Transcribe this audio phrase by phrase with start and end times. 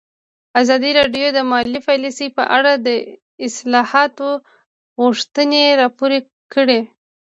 [0.61, 2.87] ازادي راډیو د مالي پالیسي په اړه د
[3.47, 4.29] اصلاحاتو
[5.01, 6.11] غوښتنې راپور
[6.53, 6.79] کړې.